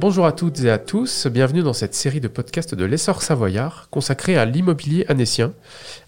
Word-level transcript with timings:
Bonjour 0.00 0.26
à 0.26 0.32
toutes 0.32 0.60
et 0.60 0.70
à 0.70 0.78
tous, 0.78 1.26
bienvenue 1.26 1.64
dans 1.64 1.72
cette 1.72 1.92
série 1.92 2.20
de 2.20 2.28
podcasts 2.28 2.76
de 2.76 2.84
l'essor 2.84 3.20
savoyard 3.20 3.88
consacrée 3.90 4.36
à 4.36 4.44
l'immobilier 4.44 5.04
annécien 5.08 5.54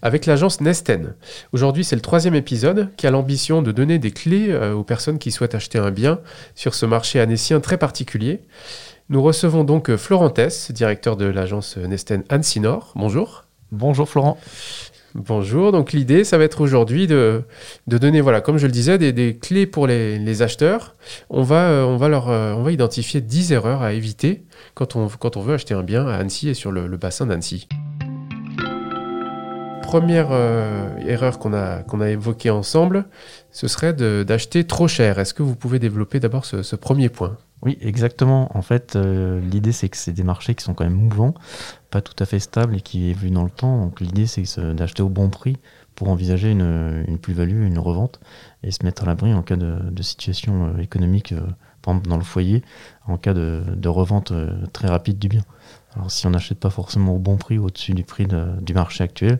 avec 0.01 0.25
l'agence 0.25 0.61
Nesten. 0.61 1.13
Aujourd'hui 1.51 1.83
c'est 1.83 1.97
le 1.97 2.01
troisième 2.01 2.33
épisode 2.33 2.87
qui 2.95 3.05
a 3.05 3.11
l'ambition 3.11 3.61
de 3.61 3.73
donner 3.73 3.99
des 3.99 4.11
clés 4.11 4.47
euh, 4.49 4.71
aux 4.73 4.85
personnes 4.85 5.19
qui 5.19 5.29
souhaitent 5.29 5.55
acheter 5.55 5.77
un 5.77 5.91
bien 5.91 6.21
sur 6.55 6.73
ce 6.73 6.85
marché 6.85 7.19
annécien 7.19 7.59
très 7.59 7.77
particulier. 7.77 8.39
Nous 9.09 9.21
recevons 9.21 9.65
donc 9.65 9.89
euh, 9.89 9.97
Florent 9.97 10.29
Tess, 10.29 10.71
directeur 10.71 11.17
de 11.17 11.25
l'agence 11.25 11.75
Nesten 11.75 12.23
Annecy 12.29 12.61
Nord. 12.61 12.93
Bonjour. 12.95 13.43
Bonjour 13.73 14.07
Florent. 14.07 14.37
Bonjour, 15.13 15.73
donc 15.73 15.91
l'idée, 15.91 16.23
ça 16.23 16.37
va 16.37 16.45
être 16.45 16.61
aujourd'hui 16.61 17.05
de, 17.05 17.43
donner, 17.87 18.21
voilà, 18.21 18.39
comme 18.39 18.57
je 18.57 18.65
le 18.65 18.71
disais, 18.71 18.97
des, 18.97 19.37
clés 19.37 19.65
pour 19.65 19.85
les, 19.85 20.41
acheteurs. 20.41 20.95
On 21.29 21.43
va, 21.43 21.69
euh, 21.69 21.83
on, 21.83 21.97
va 21.97 22.07
leur, 22.07 22.29
euh, 22.29 22.53
on 22.53 22.63
va 22.63 22.71
identifier 22.71 23.19
10 23.19 23.51
erreurs 23.51 23.81
à 23.81 23.93
éviter 23.93 24.43
quand 24.73 24.95
on, 24.95 25.09
quand 25.09 25.35
on 25.35 25.41
veut 25.41 25.55
acheter 25.55 25.73
un 25.73 25.83
bien 25.83 26.07
à 26.07 26.15
Annecy 26.15 26.49
et 26.49 26.53
sur 26.53 26.71
le 26.71 26.95
bassin 26.95 27.25
d'Annecy. 27.25 27.67
Première 29.91 30.29
euh, 30.31 30.95
erreur 31.05 31.37
qu'on 31.37 31.53
a, 31.53 31.83
qu'on 31.83 31.99
a 31.99 32.07
évoquée 32.07 32.49
ensemble, 32.49 33.03
ce 33.51 33.67
serait 33.67 33.91
d'acheter 33.91 34.63
trop 34.63 34.87
cher. 34.87 35.19
Est-ce 35.19 35.33
que 35.33 35.43
vous 35.43 35.53
pouvez 35.53 35.79
développer 35.79 36.21
d'abord 36.21 36.45
ce, 36.45 36.75
premier 36.77 37.09
point? 37.09 37.35
Oui, 37.61 37.77
exactement. 37.81 38.57
En 38.57 38.61
fait, 38.61 38.95
euh, 38.95 39.41
l'idée, 39.41 39.73
c'est 39.73 39.89
que 39.89 39.97
c'est 39.97 40.13
des 40.13 40.23
marchés 40.23 40.55
qui 40.55 40.63
sont 40.63 40.73
quand 40.73 40.85
même 40.85 40.93
mouvants 40.93 41.33
pas 41.89 41.99
tout 41.99 42.15
à 42.19 42.25
fait 42.25 42.39
stable 42.39 42.77
et 42.77 42.79
qui 42.79 43.09
évolue 43.09 43.31
dans 43.31 43.43
le 43.43 43.49
temps. 43.49 43.81
Donc 43.81 43.99
l'idée 43.99 44.27
c'est 44.27 44.45
d'acheter 44.73 45.03
au 45.03 45.09
bon 45.09 45.29
prix 45.29 45.57
pour 45.93 46.07
envisager 46.07 46.49
une, 46.49 47.17
plus-value, 47.21 47.67
une 47.67 47.77
revente 47.77 48.21
et 48.63 48.71
se 48.71 48.85
mettre 48.85 49.03
à 49.03 49.07
l'abri 49.07 49.33
en 49.33 49.41
cas 49.41 49.57
de, 49.57 50.01
situation 50.01 50.67
euh, 50.67 50.81
économique, 50.81 51.35
par 51.81 51.95
exemple 51.95 52.07
dans 52.07 52.15
le 52.15 52.23
foyer, 52.23 52.63
en 53.07 53.17
cas 53.17 53.33
de, 53.33 53.87
revente 53.89 54.31
très 54.71 54.87
rapide 54.87 55.19
du 55.19 55.27
bien. 55.27 55.43
Alors 55.95 56.09
si 56.09 56.25
on 56.25 56.29
n'achète 56.29 56.59
pas 56.59 56.69
forcément 56.69 57.13
au 57.13 57.19
bon 57.19 57.35
prix, 57.35 57.57
au-dessus 57.57 57.93
du 57.93 58.05
prix 58.05 58.25
du 58.61 58.73
marché 58.73 59.03
actuel, 59.03 59.39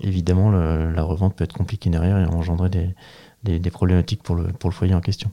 évidemment 0.00 0.50
le, 0.50 0.90
la 0.92 1.02
revente 1.02 1.36
peut 1.36 1.44
être 1.44 1.54
compliquée 1.54 1.90
derrière 1.90 2.18
et 2.18 2.26
engendrer 2.26 2.68
des, 2.68 2.94
des, 3.42 3.58
des 3.58 3.70
problématiques 3.70 4.22
pour 4.22 4.34
le, 4.34 4.44
pour 4.44 4.70
le 4.70 4.74
foyer 4.74 4.94
en 4.94 5.00
question 5.00 5.30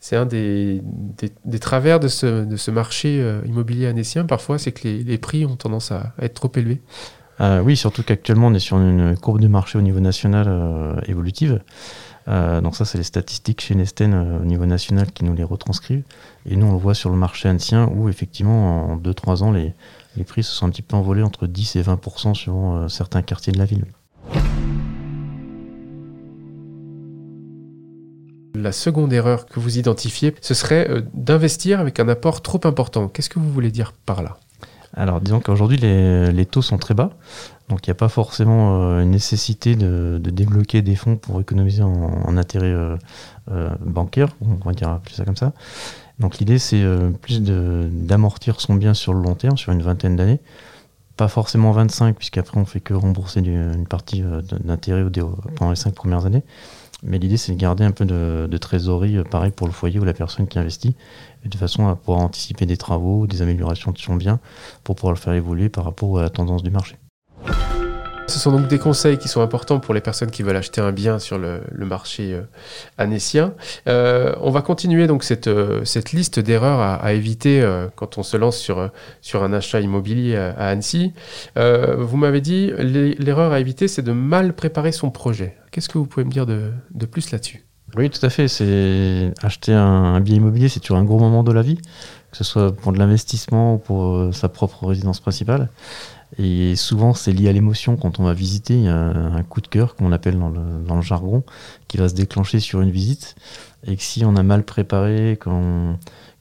c'est 0.00 0.16
un 0.16 0.26
des, 0.26 0.80
des, 0.84 1.32
des, 1.44 1.58
travers 1.58 2.00
de 2.00 2.08
ce, 2.08 2.44
de 2.44 2.56
ce 2.56 2.70
marché 2.70 3.20
euh, 3.20 3.40
immobilier 3.46 3.86
annécien, 3.86 4.24
parfois, 4.26 4.58
c'est 4.58 4.72
que 4.72 4.86
les, 4.86 5.02
les, 5.02 5.18
prix 5.18 5.46
ont 5.46 5.56
tendance 5.56 5.92
à, 5.92 6.12
à 6.18 6.24
être 6.24 6.34
trop 6.34 6.52
élevés. 6.54 6.80
Euh, 7.40 7.60
oui, 7.60 7.76
surtout 7.76 8.02
qu'actuellement, 8.02 8.48
on 8.48 8.54
est 8.54 8.58
sur 8.60 8.78
une 8.78 9.16
courbe 9.16 9.40
de 9.40 9.48
marché 9.48 9.78
au 9.78 9.82
niveau 9.82 10.00
national 10.00 10.46
euh, 10.48 11.00
évolutive. 11.06 11.60
Euh, 12.28 12.60
donc 12.60 12.76
ça, 12.76 12.84
c'est 12.84 12.98
les 12.98 13.04
statistiques 13.04 13.60
chez 13.60 13.74
Nesten 13.74 14.14
euh, 14.14 14.40
au 14.40 14.44
niveau 14.44 14.66
national 14.66 15.10
qui 15.12 15.24
nous 15.24 15.34
les 15.34 15.44
retranscrivent. 15.44 16.04
Et 16.46 16.56
nous, 16.56 16.66
on 16.66 16.72
le 16.72 16.78
voit 16.78 16.94
sur 16.94 17.10
le 17.10 17.16
marché 17.16 17.48
ancien 17.48 17.88
où, 17.88 18.08
effectivement, 18.08 18.92
en 18.92 18.96
2-3 18.96 19.42
ans, 19.42 19.52
les, 19.52 19.74
les 20.16 20.24
prix 20.24 20.42
se 20.42 20.52
sont 20.52 20.66
un 20.66 20.70
petit 20.70 20.82
peu 20.82 20.96
envolés 20.96 21.22
entre 21.22 21.46
10 21.46 21.76
et 21.76 21.82
20% 21.82 22.34
sur 22.34 22.54
euh, 22.56 22.88
certains 22.88 23.22
quartiers 23.22 23.52
de 23.52 23.58
la 23.58 23.64
ville. 23.64 23.86
La 28.54 28.72
seconde 28.72 29.12
erreur 29.12 29.46
que 29.46 29.58
vous 29.58 29.78
identifiez, 29.78 30.34
ce 30.40 30.54
serait 30.54 30.88
d'investir 31.14 31.80
avec 31.80 31.98
un 31.98 32.08
apport 32.08 32.42
trop 32.42 32.60
important. 32.64 33.08
Qu'est-ce 33.08 33.30
que 33.30 33.40
vous 33.40 33.50
voulez 33.50 33.72
dire 33.72 33.92
par 33.92 34.22
là? 34.22 34.36
Alors, 34.94 35.20
disons 35.20 35.40
qu'aujourd'hui, 35.40 35.78
les, 35.78 36.46
taux 36.46 36.62
sont 36.62 36.78
très 36.78 36.94
bas. 36.94 37.10
Donc, 37.68 37.86
il 37.86 37.90
n'y 37.90 37.92
a 37.92 37.96
pas 37.96 38.08
forcément 38.08 38.82
euh, 38.82 39.02
une 39.02 39.10
nécessité 39.10 39.74
de, 39.74 40.20
débloquer 40.22 40.82
des 40.82 40.96
fonds 40.96 41.16
pour 41.16 41.40
économiser 41.40 41.82
en, 41.82 41.90
en 41.92 42.36
intérêt 42.36 42.66
euh, 42.66 42.96
euh, 43.50 43.70
bancaire, 43.80 44.36
on 44.42 44.68
va 44.68 44.72
dire 44.72 45.00
plus 45.02 45.14
ça 45.14 45.24
comme 45.24 45.36
ça. 45.36 45.52
Donc, 46.18 46.38
l'idée, 46.38 46.58
c'est 46.58 46.84
plus 47.22 47.40
d'amortir 47.42 48.60
son 48.60 48.74
bien 48.74 48.94
sur 48.94 49.14
le 49.14 49.22
long 49.22 49.34
terme, 49.34 49.56
sur 49.56 49.72
une 49.72 49.82
vingtaine 49.82 50.14
d'années. 50.14 50.40
Pas 51.16 51.28
forcément 51.28 51.72
25, 51.72 52.14
puisqu'après, 52.16 52.58
on 52.58 52.64
fait 52.64 52.80
que 52.80 52.94
rembourser 52.94 53.40
une 53.40 53.86
partie 53.86 54.22
d'intérêt 54.64 55.04
pendant 55.56 55.70
les 55.70 55.76
5 55.76 55.94
premières 55.94 56.26
années. 56.26 56.44
Mais 57.02 57.18
l'idée, 57.18 57.36
c'est 57.36 57.52
de 57.52 57.58
garder 57.58 57.84
un 57.84 57.90
peu 57.90 58.04
de, 58.04 58.56
trésorerie, 58.58 59.16
euh, 59.16 59.24
pareil 59.24 59.50
pour 59.50 59.66
le 59.66 59.72
foyer 59.72 59.98
ou 59.98 60.04
la 60.04 60.14
personne 60.14 60.46
qui 60.46 60.58
investit, 60.58 60.94
de 61.44 61.56
façon 61.56 61.88
à 61.88 61.96
pouvoir 61.96 62.20
anticiper 62.20 62.64
des 62.66 62.76
travaux, 62.76 63.26
des 63.26 63.42
améliorations 63.42 63.90
de 63.90 63.98
son 63.98 64.14
bien, 64.14 64.38
pour 64.84 64.94
pouvoir 64.94 65.12
le 65.12 65.18
faire 65.18 65.32
évoluer 65.34 65.68
par 65.68 65.84
rapport 65.84 66.18
à 66.18 66.22
la 66.22 66.30
tendance 66.30 66.62
du 66.62 66.70
marché. 66.70 66.96
Ce 68.32 68.38
sont 68.38 68.50
donc 68.50 68.66
des 68.66 68.78
conseils 68.78 69.18
qui 69.18 69.28
sont 69.28 69.42
importants 69.42 69.78
pour 69.78 69.92
les 69.92 70.00
personnes 70.00 70.30
qui 70.30 70.42
veulent 70.42 70.56
acheter 70.56 70.80
un 70.80 70.90
bien 70.90 71.18
sur 71.18 71.36
le, 71.36 71.60
marché 71.84 72.32
euh. 72.32 73.48
Euh, 73.86 74.34
on 74.40 74.50
va 74.50 74.62
continuer 74.62 75.06
donc 75.06 75.22
cette, 75.22 75.48
euh, 75.48 75.84
cette 75.84 76.12
liste 76.12 76.40
d'erreurs 76.40 76.80
à, 76.80 77.12
éviter 77.12 77.60
euh, 77.60 77.88
quand 77.94 78.16
on 78.16 78.22
se 78.22 78.38
lance 78.38 78.56
sur, 78.56 78.88
sur 79.20 79.44
un 79.44 79.52
achat 79.52 79.80
immobilier 79.80 80.36
à, 80.36 80.68
Annecy. 80.68 81.12
Vous 81.56 82.16
m'avez 82.16 82.40
dit 82.40 82.72
l'erreur 82.78 83.52
à 83.52 83.60
éviter, 83.60 83.86
c'est 83.86 84.00
de 84.00 84.12
mal 84.12 84.54
préparer 84.54 84.92
son 84.92 85.10
projet. 85.10 85.58
Qu'est-ce 85.70 85.90
que 85.90 85.98
vous 85.98 86.06
pouvez 86.06 86.24
me 86.24 86.30
dire 86.30 86.46
de, 86.46 86.72
de 86.90 87.04
plus 87.04 87.32
là-dessus? 87.32 87.66
Oui, 87.96 88.08
tout 88.08 88.24
à 88.24 88.30
fait. 88.30 88.48
C'est 88.48 89.34
acheter 89.42 89.74
un, 89.74 90.14
un 90.14 90.20
bien 90.20 90.36
immobilier, 90.36 90.70
c'est 90.70 90.80
toujours 90.80 90.96
un 90.96 91.04
gros 91.04 91.18
moment 91.18 91.42
de 91.42 91.52
la 91.52 91.60
vie, 91.60 91.76
que 92.30 92.38
ce 92.38 92.44
soit 92.44 92.74
pour 92.74 92.92
de 92.92 92.98
l'investissement 92.98 93.74
ou 93.74 93.78
pour 93.78 94.34
sa 94.34 94.48
propre 94.48 94.86
résidence 94.86 95.20
principale. 95.20 95.68
Et 96.38 96.76
souvent, 96.76 97.12
c'est 97.12 97.32
lié 97.32 97.48
à 97.48 97.52
l'émotion. 97.52 97.96
Quand 97.96 98.18
on 98.18 98.24
va 98.24 98.32
visiter, 98.32 98.74
il 98.74 98.84
y 98.84 98.88
a 98.88 98.96
un 98.96 99.42
coup 99.42 99.60
de 99.60 99.66
cœur, 99.66 99.94
comme 99.94 100.06
on 100.06 100.12
appelle 100.12 100.38
dans 100.38 100.48
le, 100.48 101.02
jargon, 101.02 101.44
qui 101.88 101.98
va 101.98 102.08
se 102.08 102.14
déclencher 102.14 102.58
sur 102.58 102.80
une 102.80 102.90
visite. 102.90 103.34
Et 103.86 103.96
que 103.96 104.02
si 104.02 104.24
on 104.24 104.36
a 104.36 104.42
mal 104.42 104.64
préparé, 104.64 105.38
qu'on 105.38 105.98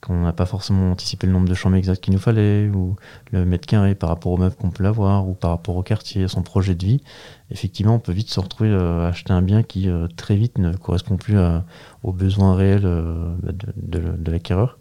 n'a 0.09 0.31
pas 0.31 0.45
forcément 0.45 0.91
anticipé 0.91 1.27
le 1.27 1.33
nombre 1.33 1.49
de 1.49 1.53
chambres 1.53 1.75
exactes 1.75 2.03
qu'il 2.03 2.13
nous 2.13 2.19
fallait, 2.19 2.69
ou 2.69 2.95
le 3.31 3.43
mètre 3.45 3.67
carré 3.67 3.93
par 3.95 4.09
rapport 4.09 4.31
au 4.31 4.37
meuble 4.37 4.55
qu'on 4.55 4.71
peut 4.71 4.85
avoir, 4.85 5.27
ou 5.27 5.33
par 5.33 5.51
rapport 5.51 5.75
au 5.75 5.83
quartier, 5.83 6.23
à 6.23 6.27
son 6.29 6.41
projet 6.41 6.75
de 6.75 6.85
vie, 6.85 7.01
effectivement, 7.49 7.95
on 7.95 7.99
peut 7.99 8.13
vite 8.13 8.29
se 8.29 8.39
retrouver 8.39 8.69
euh, 8.69 9.05
à 9.05 9.09
acheter 9.09 9.33
un 9.33 9.41
bien 9.41 9.61
qui 9.61 9.89
euh, 9.89 10.07
très 10.15 10.37
vite 10.37 10.57
ne 10.57 10.73
correspond 10.73 11.17
plus 11.17 11.37
à, 11.37 11.65
aux 12.03 12.13
besoins 12.13 12.55
réels 12.55 12.85
euh, 12.85 13.35
de, 13.43 13.99
de 13.99 14.31
l'acquéreur, 14.31 14.77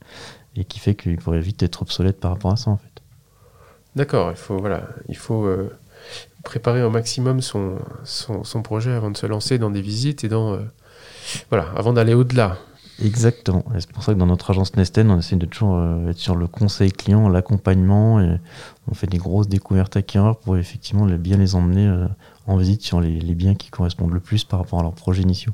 et 0.54 0.64
qui 0.64 0.78
fait 0.78 0.94
qu'il 0.94 1.16
pourrait 1.16 1.40
vite 1.40 1.62
être 1.64 1.82
obsolète 1.82 2.20
par 2.20 2.30
rapport 2.32 2.52
à 2.52 2.56
ça, 2.56 2.70
en 2.70 2.76
fait. 2.76 2.99
D'accord, 3.96 4.30
il 4.30 4.36
faut, 4.36 4.58
voilà, 4.58 4.88
il 5.08 5.16
faut 5.16 5.44
euh, 5.44 5.70
préparer 6.44 6.82
au 6.82 6.90
maximum 6.90 7.40
son, 7.40 7.76
son, 8.04 8.44
son, 8.44 8.62
projet 8.62 8.92
avant 8.92 9.10
de 9.10 9.16
se 9.16 9.26
lancer 9.26 9.58
dans 9.58 9.70
des 9.70 9.82
visites 9.82 10.24
et 10.24 10.28
dans, 10.28 10.54
euh, 10.54 10.58
voilà, 11.48 11.66
avant 11.76 11.92
d'aller 11.92 12.14
au-delà. 12.14 12.58
Exactement. 13.02 13.64
Et 13.74 13.80
c'est 13.80 13.90
pour 13.90 14.02
ça 14.02 14.12
que 14.12 14.18
dans 14.18 14.26
notre 14.26 14.50
agence 14.50 14.76
Nesten, 14.76 15.10
on 15.10 15.18
essaie 15.18 15.36
de 15.36 15.46
toujours 15.46 15.76
euh, 15.76 16.10
être 16.10 16.18
sur 16.18 16.36
le 16.36 16.46
conseil 16.46 16.92
client, 16.92 17.28
l'accompagnement, 17.28 18.20
et 18.20 18.38
on 18.88 18.94
fait 18.94 19.06
des 19.06 19.18
grosses 19.18 19.48
découvertes 19.48 19.96
acquéreurs 19.96 20.38
pour 20.38 20.56
effectivement 20.56 21.06
bien 21.06 21.36
les 21.38 21.54
emmener 21.54 22.06
en 22.46 22.56
visite 22.56 22.82
sur 22.82 23.00
les, 23.00 23.18
les, 23.18 23.34
biens 23.34 23.54
qui 23.54 23.70
correspondent 23.70 24.12
le 24.12 24.20
plus 24.20 24.44
par 24.44 24.60
rapport 24.60 24.80
à 24.80 24.82
leurs 24.82 24.94
projets 24.94 25.22
initiaux. 25.22 25.52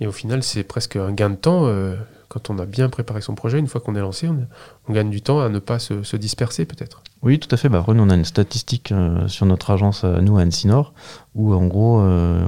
Et 0.00 0.06
au 0.06 0.12
final, 0.12 0.42
c'est 0.42 0.64
presque 0.64 0.96
un 0.96 1.12
gain 1.12 1.30
de 1.30 1.36
temps 1.36 1.66
euh, 1.66 1.96
quand 2.28 2.50
on 2.50 2.58
a 2.58 2.66
bien 2.66 2.88
préparé 2.88 3.20
son 3.20 3.34
projet, 3.34 3.58
une 3.58 3.66
fois 3.66 3.80
qu'on 3.80 3.94
est 3.94 4.00
lancé, 4.00 4.28
on, 4.28 4.46
on, 4.88 4.92
gagne 4.92 5.10
du 5.10 5.22
temps 5.22 5.40
à 5.40 5.48
ne 5.48 5.58
pas 5.58 5.78
se, 5.78 6.02
se 6.02 6.16
disperser 6.16 6.64
peut-être. 6.64 7.02
Oui, 7.22 7.38
tout 7.38 7.52
à 7.52 7.56
fait. 7.56 7.68
Bah, 7.68 7.78
après, 7.78 7.94
nous, 7.94 8.02
on 8.02 8.10
a 8.10 8.14
une 8.14 8.24
statistique 8.24 8.92
euh, 8.92 9.26
sur 9.28 9.46
notre 9.46 9.70
agence, 9.70 10.04
à 10.04 10.20
nous, 10.20 10.38
à 10.38 10.42
Annecy 10.42 10.66
Nord, 10.66 10.92
où 11.34 11.54
en 11.54 11.66
gros, 11.66 12.00
euh, 12.00 12.46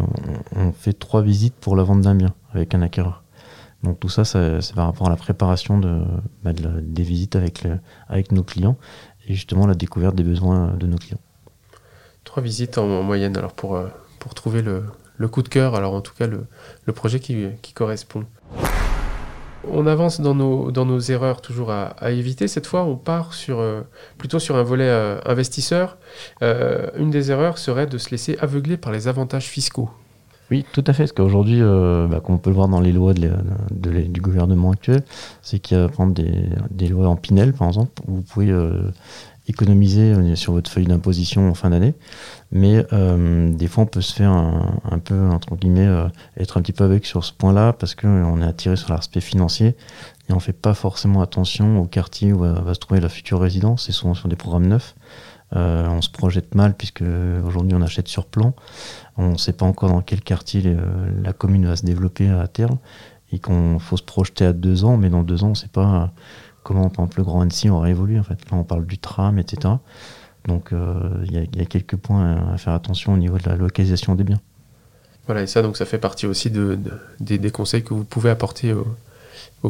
on 0.56 0.72
fait 0.72 0.92
trois 0.92 1.22
visites 1.22 1.54
pour 1.54 1.76
la 1.76 1.82
vente 1.82 2.00
d'un 2.00 2.14
bien 2.14 2.34
avec 2.52 2.74
un 2.74 2.82
acquéreur. 2.82 3.22
Donc 3.82 4.00
tout 4.00 4.08
ça, 4.08 4.24
c'est 4.24 4.74
par 4.74 4.86
rapport 4.86 5.06
à 5.06 5.10
la 5.10 5.16
préparation 5.16 5.78
de, 5.78 6.02
bah, 6.42 6.52
de 6.52 6.62
la, 6.62 6.80
des 6.80 7.02
visites 7.02 7.36
avec, 7.36 7.62
le, 7.62 7.78
avec 8.08 8.32
nos 8.32 8.42
clients 8.42 8.76
et 9.28 9.34
justement 9.34 9.66
la 9.66 9.74
découverte 9.74 10.16
des 10.16 10.24
besoins 10.24 10.74
de 10.76 10.86
nos 10.86 10.96
clients. 10.96 11.20
Trois 12.24 12.42
visites 12.42 12.76
en, 12.78 12.88
en 12.88 13.02
moyenne, 13.02 13.36
alors 13.36 13.52
pour, 13.52 13.76
euh, 13.76 13.86
pour 14.18 14.34
trouver 14.34 14.62
le, 14.62 14.84
le 15.16 15.28
coup 15.28 15.42
de 15.42 15.48
cœur, 15.48 15.74
alors 15.74 15.94
en 15.94 16.00
tout 16.00 16.14
cas 16.14 16.26
le, 16.26 16.46
le 16.84 16.92
projet 16.92 17.20
qui, 17.20 17.46
qui 17.62 17.72
correspond. 17.72 18.24
On 19.72 19.86
avance 19.86 20.20
dans 20.20 20.34
nos, 20.34 20.70
dans 20.70 20.84
nos 20.84 21.00
erreurs 21.00 21.40
toujours 21.40 21.70
à, 21.70 22.10
éviter. 22.10 22.48
Cette 22.48 22.66
fois, 22.66 22.84
on 22.84 22.96
part 22.96 23.34
sur, 23.34 23.58
euh, 23.58 23.82
plutôt 24.16 24.38
sur 24.38 24.56
un 24.56 24.62
volet 24.62 24.88
euh, 24.88 25.18
investisseur. 25.24 25.98
Euh, 26.42 26.88
une 26.96 27.10
des 27.10 27.30
erreurs 27.30 27.58
serait 27.58 27.86
de 27.86 27.98
se 27.98 28.10
laisser 28.10 28.36
aveugler 28.40 28.76
par 28.76 28.92
les 28.92 29.08
avantages 29.08 29.46
fiscaux. 29.46 29.90
Oui, 30.50 30.64
tout 30.72 30.84
à 30.86 30.92
fait. 30.92 31.02
Parce 31.02 31.12
qu'aujourd'hui, 31.12 31.60
bah, 31.60 32.20
comme 32.24 32.36
on 32.36 32.38
peut 32.38 32.48
le 32.48 32.56
voir 32.56 32.68
dans 32.68 32.80
les 32.80 32.92
lois 32.92 33.12
du 33.12 34.20
gouvernement 34.20 34.70
actuel, 34.70 35.02
c'est 35.42 35.58
qu'il 35.58 35.76
y 35.76 35.80
a 35.80 35.88
des, 36.06 36.44
des, 36.70 36.88
lois 36.88 37.08
en 37.08 37.16
Pinel, 37.16 37.52
par 37.52 37.68
exemple, 37.68 37.92
où 38.08 38.16
vous 38.16 38.22
pouvez 38.22 38.50
économiser 39.48 40.12
euh, 40.12 40.36
sur 40.36 40.52
votre 40.52 40.70
feuille 40.70 40.86
d'imposition 40.86 41.48
en 41.48 41.54
fin 41.54 41.70
d'année. 41.70 41.94
Mais 42.52 42.86
euh, 42.92 43.52
des 43.52 43.66
fois, 43.66 43.84
on 43.84 43.86
peut 43.86 44.00
se 44.00 44.12
faire 44.12 44.30
un, 44.30 44.98
peu, 44.98 45.28
entre 45.28 45.56
guillemets, 45.56 45.86
euh, 45.86 46.08
être 46.36 46.58
un 46.58 46.62
petit 46.62 46.72
peu 46.72 46.84
avec 46.84 47.06
sur 47.06 47.24
ce 47.24 47.32
point-là 47.32 47.72
parce 47.72 47.94
qu'on 47.94 48.40
est 48.40 48.46
attiré 48.46 48.76
sur 48.76 48.92
l'aspect 48.92 49.20
financier 49.20 49.76
et 50.28 50.32
on 50.32 50.36
ne 50.36 50.40
fait 50.40 50.52
pas 50.52 50.74
forcément 50.74 51.22
attention 51.22 51.80
au 51.80 51.86
quartier 51.86 52.32
où 52.32 52.40
va, 52.40 52.74
se 52.74 52.78
trouver 52.78 53.00
la 53.00 53.08
future 53.08 53.40
résidence. 53.40 53.86
C'est 53.86 53.92
souvent 53.92 54.14
sur 54.14 54.28
des 54.28 54.36
programmes 54.36 54.66
neufs. 54.66 54.94
On 55.52 56.02
se 56.02 56.10
projette 56.10 56.54
mal 56.54 56.74
puisque 56.74 57.02
aujourd'hui 57.46 57.74
on 57.74 57.80
achète 57.80 58.06
sur 58.06 58.26
plan. 58.26 58.52
On 59.16 59.32
ne 59.32 59.38
sait 59.38 59.54
pas 59.54 59.64
encore 59.64 59.88
dans 59.88 60.02
quel 60.02 60.20
quartier 60.20 60.76
la 61.22 61.32
commune 61.32 61.64
va 61.64 61.76
se 61.76 61.86
développer 61.86 62.28
à 62.28 62.46
terme 62.48 62.76
et 63.32 63.38
qu'on 63.38 63.78
faut 63.78 63.96
se 63.96 64.02
projeter 64.02 64.44
à 64.44 64.52
deux 64.52 64.84
ans, 64.84 64.98
mais 64.98 65.08
dans 65.08 65.22
deux 65.22 65.44
ans 65.44 65.48
on 65.48 65.50
ne 65.50 65.54
sait 65.54 65.68
pas 65.68 66.12
comment 66.68 66.90
par 66.90 67.04
exemple, 67.04 67.18
le 67.18 67.24
Grand 67.24 67.40
Annecy 67.40 67.70
aurait 67.70 67.90
évolué. 67.90 68.18
En 68.18 68.22
fait. 68.22 68.38
Là, 68.50 68.56
on 68.56 68.64
parle 68.64 68.86
du 68.86 68.98
tram, 68.98 69.38
etc. 69.38 69.74
Donc 70.46 70.70
il 70.72 71.32
y, 71.32 71.60
a 71.60 71.64
quelques 71.66 71.96
points 71.96 72.36
à 72.54 72.56
faire 72.56 72.72
attention 72.72 73.12
au 73.12 73.18
niveau 73.18 73.36
de 73.36 73.46
la 73.48 73.56
localisation 73.56 74.14
des 74.14 74.24
biens. 74.24 74.40
Voilà, 75.26 75.42
et 75.42 75.46
ça, 75.46 75.60
donc 75.60 75.76
ça 75.76 75.84
fait 75.84 75.98
partie 75.98 76.26
aussi 76.26 76.50
de, 76.50 76.78
des, 77.20 77.50
conseils 77.50 77.82
que 77.82 77.92
vous 77.92 78.04
pouvez 78.04 78.30
apporter 78.30 78.72
aux, 78.72 78.86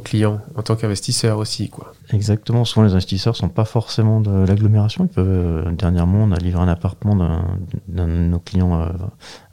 clients 0.01 0.41
en 0.55 0.63
tant 0.63 0.77
qu'investisseur 0.77 1.39
aussi. 1.39 1.69
Quoi. 1.71 1.93
Exactement, 2.13 2.65
souvent 2.65 2.87
les 2.87 2.93
investisseurs 2.93 3.33
ne 3.33 3.39
sont 3.39 3.49
pas 3.49 3.65
forcément 3.65 4.21
de 4.21 4.31
l'agglomération. 4.47 5.05
Ils 5.05 5.15
peuvent, 5.15 5.27
euh, 5.29 5.71
dernièrement, 5.73 6.19
on 6.25 6.33
a 6.33 6.37
livré 6.37 6.63
un 6.63 6.69
appartement 6.69 7.17
d'un 7.17 8.07
de 8.07 8.13
nos 8.13 8.39
clients 8.39 8.81
euh, 8.81 8.89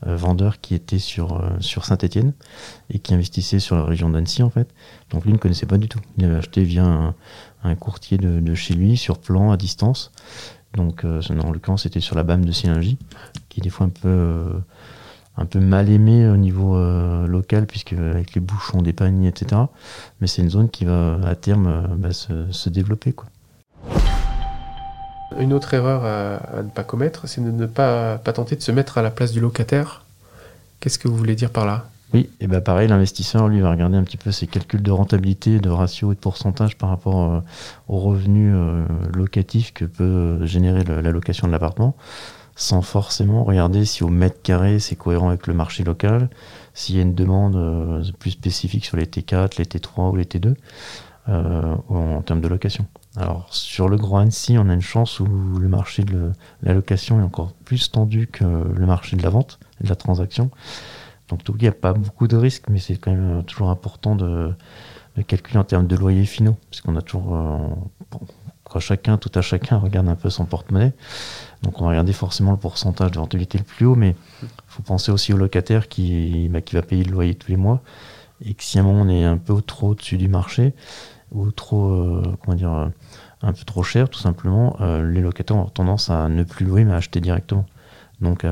euh, 0.08 0.16
vendeurs 0.16 0.60
qui 0.60 0.76
était 0.76 1.00
sur, 1.00 1.42
sur 1.60 1.86
Saint-Etienne 1.86 2.34
et 2.90 3.00
qui 3.00 3.14
investissait 3.14 3.60
sur 3.60 3.76
la 3.76 3.84
région 3.84 4.10
d'Annecy 4.10 4.44
en 4.44 4.50
fait. 4.50 4.70
Donc 5.10 5.26
lui 5.26 5.34
ne 5.34 5.38
connaissait 5.38 5.66
pas 5.66 5.78
du 5.78 5.88
tout. 5.88 6.00
Il 6.18 6.26
avait 6.26 6.36
acheté 6.36 6.64
via 6.64 7.14
un, 7.64 7.76
courtier 7.76 8.18
de, 8.18 8.40
de, 8.40 8.56
chez 8.56 8.74
lui, 8.74 8.98
sur 8.98 9.18
plan, 9.18 9.52
à 9.52 9.58
distance. 9.58 10.12
Donc 10.74 11.06
en 11.06 11.52
l'occurrence 11.52 11.84
c'était 11.84 12.02
sur 12.02 12.16
la 12.16 12.24
BAM 12.24 12.44
de 12.44 12.52
Synergie, 12.52 12.98
qui 13.48 13.62
est 13.62 13.64
des 13.64 13.70
fois 13.70 13.86
un 13.86 13.90
peu 13.90 14.62
un 15.38 15.46
peu 15.46 15.60
mal 15.60 15.90
aimé 15.90 16.28
au 16.28 16.38
niveau 16.38 16.76
euh, 16.76 17.28
local, 17.28 17.66
puisque 17.66 17.94
avec 17.94 18.34
les 18.34 18.42
bouchons 18.42 18.82
des 18.82 18.94
paniers, 18.94 19.28
etc. 19.28 19.62
Mais 20.22 20.28
c'est 20.28 20.42
une 20.42 20.50
zone 20.50 20.70
qui 20.70 20.86
va 20.86 21.18
à 21.26 21.36
terme 21.36 21.68
euh, 21.68 21.82
bah, 21.98 22.12
se, 22.12 22.70
développer. 22.70 23.12
Quoi. 23.12 23.28
Une 25.40 25.54
autre 25.54 25.74
erreur 25.74 26.06
à, 26.06 26.64
ne 26.64 26.70
pas 26.70 26.84
commettre, 26.84 27.28
c'est 27.28 27.44
de 27.44 27.52
ne 27.52 27.66
pas, 27.66 28.18
pas 28.18 28.34
tenter 28.34 28.56
de 28.56 28.62
se 28.62 28.72
mettre 28.72 28.98
à 28.98 29.02
la 29.02 29.12
place 29.12 29.32
du 29.32 29.42
locataire. 29.42 30.06
Qu'est-ce 30.80 31.00
que 31.00 31.08
vous 31.08 31.18
voulez 31.18 31.36
dire 31.36 31.50
par 31.50 31.66
là? 31.66 31.86
Oui, 32.14 32.30
et 32.40 32.48
bah 32.48 32.62
pareil, 32.62 32.88
l'investisseur, 32.88 33.50
lui, 33.50 33.60
va 33.60 33.72
regarder 33.72 33.98
un 33.98 34.04
petit 34.04 34.16
peu 34.16 34.32
ses 34.32 34.48
calculs 34.48 34.84
de 34.84 34.92
rentabilité, 34.92 35.60
de 35.60 35.70
ratio 35.70 36.14
et 36.14 36.16
de 36.16 36.20
pourcentage 36.20 36.78
par 36.78 36.90
rapport 36.90 37.34
euh, 37.34 37.40
aux 37.90 38.00
revenus 38.00 38.56
locatifs 39.14 39.74
que 39.74 39.84
peut 39.84 40.46
générer 40.46 40.84
la 40.84 41.12
location 41.12 41.48
de 41.48 41.52
l'appartement 41.52 41.98
sans 42.56 42.81
forcément 42.81 43.44
regarder 43.44 43.86
si 43.86 44.04
au 44.04 44.10
mètre 44.10 44.42
carré 44.42 44.80
c'est 44.80 44.96
cohérent 44.96 45.30
avec 45.30 45.48
le 45.48 45.54
marché 45.54 45.84
local, 45.84 46.30
s'il 46.74 46.96
y 46.96 47.00
a 47.00 47.02
une 47.02 47.16
demande 47.16 47.56
euh, 47.56 48.04
plus 48.19 48.31
spécifique 48.31 48.86
sur 48.86 48.98
les 48.98 49.06
T4, 49.06 49.57
les 49.57 49.66
T3 49.66 50.12
ou 50.12 50.16
les 50.16 50.25
T2 50.25 50.56
euh, 51.28 51.75
en 51.90 52.22
termes 52.22 52.42
de 52.42 52.48
location. 52.48 52.86
Alors 53.18 53.48
sur 53.50 53.90
le 53.90 53.98
Grand 53.98 54.19
Annecy, 54.19 54.57
on 54.57 54.69
a 54.69 54.74
une 54.74 54.81
chance 54.81 55.19
où 55.19 55.25
le 55.25 55.68
marché 55.68 56.04
de 56.04 56.31
la 56.63 56.74
location 56.74 57.19
est 57.19 57.24
encore 57.24 57.54
plus 57.66 57.92
tendu 57.92 58.28
que 58.28 58.44
le 58.44 58.86
marché 58.86 59.16
de 59.16 59.24
la 59.24 59.30
vente 59.30 59.60
de 59.81 59.90
la 59.90 59.96
transaction. 59.96 60.50
Donc 61.30 61.42
il 61.48 61.56
n'y 61.62 61.68
a 61.68 61.72
pas 61.72 61.94
beaucoup 61.94 62.28
de 62.28 62.38
risques, 62.38 62.69
mais 62.69 62.80
c'est 62.80 62.98
quand 62.98 63.12
même 63.12 63.44
toujours 63.44 63.69
important 63.69 64.16
de, 64.16 64.54
calculer 65.28 65.58
en 65.58 65.63
termes 65.63 65.88
de 65.88 65.96
loyers 65.96 66.25
finaux, 66.25 66.58
puisqu'on 66.69 66.96
a 66.96 67.01
toujours, 67.01 67.36
euh, 67.36 68.18
chacun, 68.80 69.18
tout 69.18 69.31
à 69.36 69.42
chacun 69.42 69.77
regarde 69.77 70.07
un 70.07 70.16
peu 70.16 70.30
son 70.30 70.45
porte-monnaie. 70.45 70.94
Donc 71.63 71.81
on 71.81 71.86
va 71.86 71.92
regarder 71.92 72.13
forcément 72.13 72.51
le 72.51 72.57
pourcentage 72.57 73.12
de 73.12 73.19
rentabilité 73.19 73.57
le 73.57 73.63
plus 73.63 73.86
haut, 73.86 73.95
mais 73.95 74.16
il 74.44 74.48
faut 74.68 74.83
penser 74.83 75.12
aussi 75.12 75.33
au 75.33 75.38
locataire 75.38 75.88
qui, 75.88 76.48
bah, 76.50 76.62
qui 76.62 76.75
va 76.75 76.81
payer 76.81 77.04
le 77.04 77.12
loyer 77.12 77.36
tous 77.36 77.50
les 77.50 77.57
mois. 77.57 77.81
Et 78.44 78.54
que 78.54 78.63
si 78.63 78.77
à 78.77 78.81
un 78.81 78.83
moment 78.83 79.01
on 79.01 79.10
est 79.10 79.24
un 79.24 79.38
peu 79.38 79.62
trop 79.62 79.89
au-dessus 79.89 80.18
du 80.18 80.27
marché, 80.27 80.74
ou 81.31 81.51
trop, 81.51 81.92
euh, 81.92 82.24
comment 82.44 82.56
dire, 82.56 82.74
euh, 82.74 82.88
un 83.42 83.54
peu 83.54 83.63
trop 83.66 83.83
cher 83.83 84.10
tout 84.10 84.19
simplement, 84.19 84.77
euh, 84.81 85.10
les 85.10 85.22
locataires 85.22 85.57
ont 85.57 85.66
tendance 85.66 86.10
à 86.10 86.30
ne 86.30 86.44
plus 86.44 86.66
louer 86.66 86.86
mais 86.86 86.94
à 86.94 86.98
acheter 86.98 87.19
directement. 87.19 87.66
Donc 88.22 88.45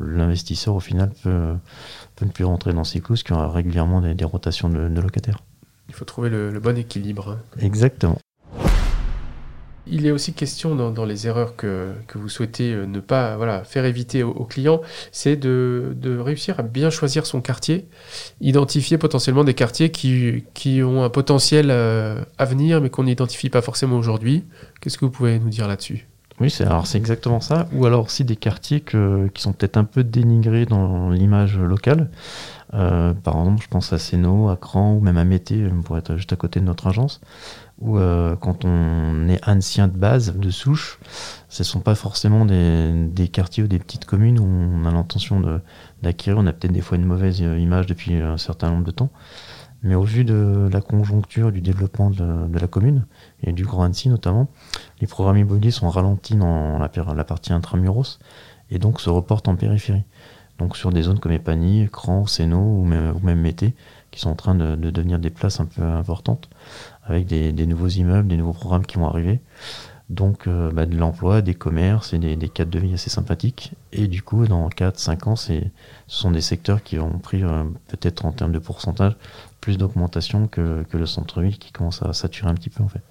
l'investisseur 0.00 0.74
au 0.74 0.80
final 0.80 1.10
peut, 1.22 1.54
peut, 2.16 2.24
ne 2.24 2.30
plus 2.30 2.44
rentrer 2.44 2.72
dans 2.72 2.84
ces 2.84 3.00
clous, 3.00 3.16
parce 3.16 3.22
qu'il 3.22 3.36
y 3.36 3.38
aura 3.38 3.50
régulièrement 3.50 4.00
des, 4.00 4.24
rotations 4.24 4.70
de, 4.70 5.00
locataires. 5.00 5.40
Il 5.90 5.94
faut 5.94 6.06
trouver 6.06 6.30
le, 6.30 6.58
bon 6.58 6.76
équilibre. 6.78 7.32
Hein. 7.32 7.58
Exactement. 7.60 8.18
Il 9.90 10.06
est 10.06 10.10
aussi 10.10 10.32
question 10.32 10.74
dans, 10.74 11.04
les 11.04 11.26
erreurs 11.26 11.56
que, 11.56 11.92
vous 12.14 12.28
souhaitez 12.28 12.72
euh, 12.72 12.86
ne 12.86 13.00
pas 13.00 13.36
voilà, 13.36 13.64
faire 13.64 13.84
éviter 13.84 14.22
aux, 14.22 14.44
clients, 14.44 14.80
c'est 15.12 15.36
de, 15.36 16.18
réussir 16.18 16.60
à 16.60 16.62
bien 16.62 16.90
choisir 16.90 17.26
son 17.26 17.40
quartier, 17.40 17.86
identifier 18.40 18.98
potentiellement 18.98 19.44
des 19.44 19.54
quartiers 19.54 19.90
qui, 19.90 20.44
qui 20.54 20.82
ont 20.82 21.04
un 21.04 21.10
potentiel 21.10 21.68
euh, 21.70 22.22
à 22.38 22.44
venir 22.44 22.80
mais 22.80 22.90
qu'on 22.90 23.04
n'identifie 23.04 23.50
pas 23.50 23.62
forcément 23.62 23.96
aujourd'hui. 23.96 24.44
Qu'est-ce 24.80 24.98
que 24.98 25.04
vous 25.04 25.10
pouvez 25.10 25.38
nous 25.38 25.48
dire 25.48 25.68
là-dessus? 25.68 26.06
Oui, 26.40 26.50
c'est 26.50 26.64
alors 26.64 26.86
c'est 26.86 26.98
exactement 26.98 27.40
ça. 27.40 27.66
Ou 27.72 27.84
alors 27.86 28.04
aussi 28.04 28.24
des 28.24 28.36
quartiers 28.36 28.80
qui 28.80 29.42
sont 29.42 29.52
peut-être 29.52 29.76
un 29.76 29.84
peu 29.84 30.04
dénigrés 30.04 30.66
dans 30.66 31.10
l'image 31.10 31.58
locale. 31.58 32.10
Euh, 32.74 33.12
par 33.12 33.38
exemple, 33.38 33.62
je 33.62 33.68
pense 33.68 33.92
à 33.92 33.98
Séno, 33.98 34.48
à 34.48 34.56
Cran 34.56 34.94
ou 34.94 35.00
même 35.00 35.16
à 35.16 35.24
Mété, 35.24 35.66
pour 35.84 35.96
être 35.98 36.16
juste 36.16 36.32
à 36.32 36.36
côté 36.36 36.60
de 36.60 36.64
notre 36.64 36.86
agence 36.86 37.20
où 37.80 37.96
euh, 37.96 38.34
quand 38.36 38.64
on 38.64 39.28
est 39.28 39.46
ancien 39.48 39.88
de 39.88 39.96
base, 39.96 40.34
de 40.36 40.50
souche, 40.50 40.98
ce 41.48 41.62
ne 41.62 41.64
sont 41.64 41.80
pas 41.80 41.94
forcément 41.94 42.44
des, 42.44 43.28
quartiers 43.28 43.62
ou 43.62 43.68
des 43.68 43.78
petites 43.78 44.04
communes 44.04 44.38
où 44.38 44.44
on 44.44 44.84
a 44.84 44.90
l'intention 44.90 45.60
d'acquérir. 46.02 46.38
On 46.38 46.46
a 46.46 46.52
peut-être 46.52 46.72
des 46.72 46.80
fois 46.80 46.96
une 46.96 47.04
mauvaise 47.04 47.40
euh, 47.42 47.58
image 47.58 47.86
depuis 47.86 48.14
un 48.14 48.36
certain 48.38 48.70
nombre 48.70 48.84
de 48.84 48.90
temps. 48.90 49.10
Mais 49.82 49.94
au 49.94 50.02
vu 50.02 50.24
de 50.24 50.68
la 50.72 50.80
conjoncture 50.80 51.52
du 51.52 51.60
développement 51.60 52.10
de, 52.10 52.58
la 52.58 52.66
commune, 52.66 53.06
et 53.44 53.52
du 53.52 53.64
Grand 53.64 53.84
Annecy 53.84 54.08
notamment, 54.08 54.48
les 55.00 55.06
programmes 55.06 55.36
immobiliers 55.36 55.70
sont 55.70 55.88
ralentis 55.88 56.34
dans 56.34 56.78
la, 56.78 56.90
la 57.14 57.24
partie 57.24 57.52
intramuros 57.52 58.18
et 58.70 58.80
donc 58.80 59.00
se 59.00 59.08
reportent 59.08 59.46
en 59.46 59.54
périphérie. 59.54 60.02
Donc 60.58 60.76
sur 60.76 60.90
des 60.90 61.02
zones 61.02 61.20
comme 61.20 61.30
Epany, 61.30 61.88
Cran, 61.92 62.26
Séno 62.26 62.58
ou 62.58 62.84
même, 62.84 63.14
ou 63.14 63.24
même 63.24 63.40
Mété, 63.40 63.76
qui 64.10 64.18
sont 64.18 64.30
en 64.30 64.34
train 64.34 64.56
de, 64.56 64.74
de, 64.74 64.90
devenir 64.90 65.20
des 65.20 65.30
places 65.30 65.60
un 65.60 65.66
peu 65.66 65.82
importantes 65.82 66.48
avec 67.08 67.26
des, 67.26 67.66
nouveaux 67.66 67.88
immeubles, 67.88 68.28
des 68.28 68.36
nouveaux 68.36 68.52
programmes 68.52 68.86
qui 68.86 68.98
vont 68.98 69.08
arriver. 69.08 69.40
Donc 70.10 70.46
euh, 70.46 70.70
bah, 70.70 70.86
de 70.86 70.96
l'emploi, 70.96 71.42
des 71.42 71.54
commerces 71.54 72.14
et 72.14 72.18
des, 72.18 72.36
des, 72.36 72.48
de 72.48 72.78
vie 72.78 72.94
assez 72.94 73.10
sympathiques. 73.10 73.74
Et 73.92 74.06
du 74.06 74.22
coup, 74.22 74.46
dans 74.46 74.68
4-5 74.68 75.28
ans, 75.28 75.36
ce 75.36 75.52
sont 76.06 76.30
des 76.30 76.40
secteurs 76.40 76.82
qui 76.82 76.98
ont 76.98 77.18
pris 77.18 77.42
euh, 77.42 77.64
peut-être 77.88 78.24
en 78.24 78.32
termes 78.32 78.52
de 78.52 78.58
pourcentage 78.58 79.16
plus 79.60 79.76
d'augmentation 79.76 80.46
que, 80.46 80.84
que, 80.88 80.96
le 80.96 81.06
centre-ville 81.06 81.58
qui 81.58 81.72
commence 81.72 82.02
à 82.02 82.12
saturer 82.12 82.48
un 82.48 82.54
petit 82.54 82.70
peu 82.70 82.82
en 82.82 82.88
fait. 82.88 83.02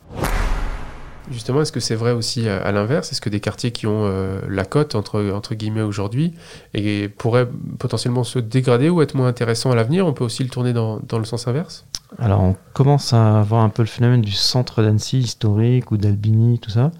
Justement, 1.31 1.61
est-ce 1.61 1.71
que 1.71 1.79
c'est 1.79 1.95
vrai 1.95 2.11
aussi 2.11 2.47
à, 2.47 2.71
l'inverse? 2.71 3.11
Est-ce 3.11 3.19
que 3.19 3.29
des 3.29 3.39
quartiers 3.39 3.71
qui 3.71 3.85
ont 3.85 4.05
euh, 4.05 4.39
la 4.47 4.63
cote, 4.63 4.95
entre, 4.95 5.31
entre 5.31 5.55
guillemets, 5.55 5.81
aujourd'hui, 5.81 6.33
et 6.73 7.09
pourraient 7.09 7.47
potentiellement 7.79 8.23
se 8.23 8.39
dégrader 8.39 8.89
ou 8.89 9.01
être 9.01 9.15
moins 9.15 9.27
intéressants 9.27 9.71
à 9.71 9.75
l'avenir? 9.75 10.07
On 10.07 10.13
peut 10.13 10.23
aussi 10.23 10.43
le 10.43 10.49
tourner 10.49 10.73
dans, 10.73 10.99
le 11.11 11.25
sens 11.25 11.47
inverse? 11.47 11.85
Alors, 12.17 12.41
on 12.41 12.55
commence 12.73 13.13
à 13.13 13.39
avoir 13.39 13.63
un 13.63 13.69
peu 13.69 13.81
le 13.81 13.87
phénomène 13.87 14.21
du 14.21 14.31
centre 14.31 14.81
d'Annecy 14.81 15.19
historique 15.19 15.91
ou 15.91 15.97
d'Albini, 15.97 16.59
tout 16.59 16.69
ça, 16.69 16.91